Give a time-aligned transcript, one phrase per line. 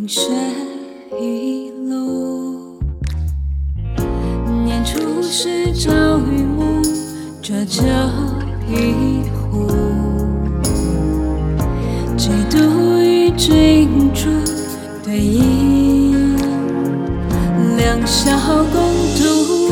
[0.00, 0.30] 风雪
[1.20, 2.78] 一路。
[4.64, 6.80] 年初时朝与暮，
[7.42, 7.82] 浊酒
[8.66, 9.68] 一壶。
[12.16, 14.30] 几度与君主
[15.04, 16.34] 对饮，
[17.76, 18.32] 两小
[18.72, 18.80] 共
[19.18, 19.70] 度。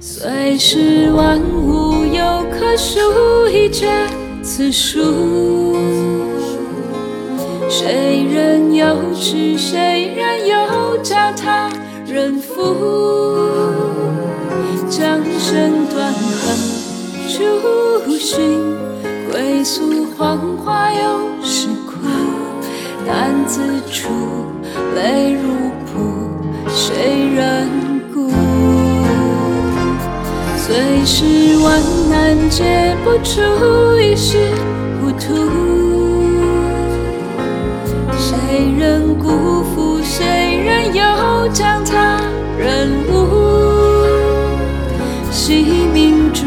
[0.00, 2.98] 虽是万物有可数，
[3.46, 3.86] 一绝
[4.42, 6.05] 此书。
[7.68, 11.68] 谁人有痴，谁人有教他
[12.06, 12.62] 人负？
[14.88, 16.56] 江声断恨
[17.28, 18.62] 初寻，
[19.30, 21.92] 归宿黄花又是苦。
[23.06, 24.08] 担子出，
[24.94, 25.52] 泪如
[25.84, 26.30] 瀑，
[26.68, 27.68] 谁人
[28.14, 28.30] 顾？
[30.56, 34.50] 虽是万难解不出一时
[35.00, 35.75] 糊涂。
[38.56, 40.02] 谁人辜负？
[40.02, 40.24] 谁
[40.64, 42.22] 人又将他
[42.58, 44.56] 人误？
[45.30, 46.40] 惜命骤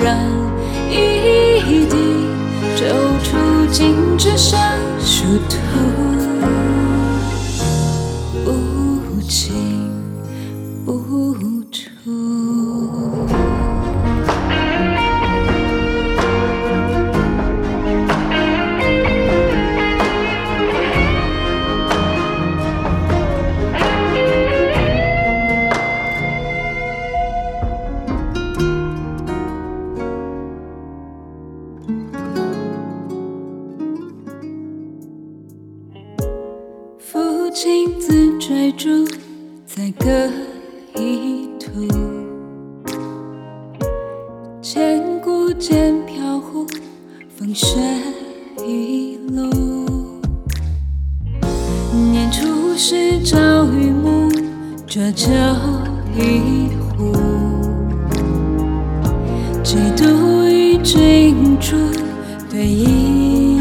[0.00, 0.16] 然
[0.88, 1.96] 一滴，
[2.76, 2.86] 骤
[3.24, 4.56] 出尽只剩
[5.00, 5.95] 殊途。
[36.98, 38.88] 父亲自追逐
[39.64, 40.06] 在各
[41.00, 41.88] 一途，
[44.60, 46.66] 千古间飘忽，
[47.28, 47.78] 风雪
[48.66, 50.20] 一路。
[52.12, 54.28] 年初时朝与暮，
[54.86, 55.30] 浊酒
[56.14, 57.12] 一壶。
[59.62, 60.04] 几度
[61.66, 61.76] 君主
[62.48, 63.58] 对饮，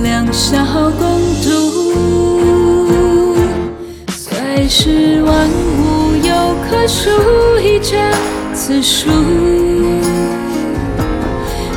[0.00, 3.34] 两小共度。
[4.06, 7.10] 虽是万物有可数，
[7.58, 7.98] 一绝
[8.54, 9.10] 此书。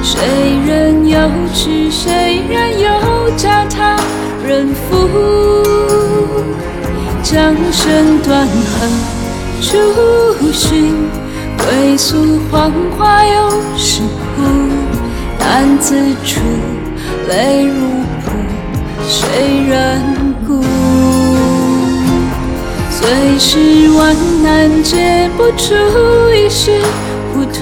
[0.03, 0.19] 谁
[0.68, 1.18] 人有
[1.51, 2.91] 痴，谁人有
[3.36, 3.97] 教他。
[4.46, 5.09] 人负？
[7.24, 8.88] 江声断何
[9.63, 10.94] 处寻，
[11.57, 14.03] 归宿黄花又是
[14.39, 14.44] 苦。
[15.38, 15.95] 担子
[16.25, 16.39] 出，
[17.27, 17.88] 泪如
[18.23, 18.31] 瀑，
[19.07, 20.01] 谁人
[20.47, 20.63] 顾？
[22.89, 25.73] 虽是万难解不出
[26.33, 26.81] 一时
[27.33, 27.57] 糊涂。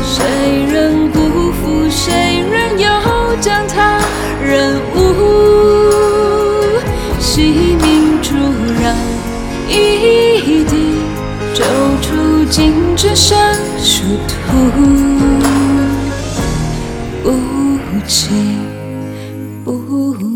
[0.00, 0.24] 谁
[0.72, 1.18] 人辜
[1.52, 1.88] 负？
[1.90, 2.88] 谁人又
[3.40, 4.00] 将他
[4.42, 4.98] 人误？
[7.18, 8.30] 惜命骤
[8.82, 8.96] 然
[9.68, 10.72] 一滴，
[11.52, 11.64] 骤
[12.00, 13.36] 出尽只剩
[13.84, 14.34] 殊途
[17.22, 18.30] 不弃
[19.62, 20.33] 不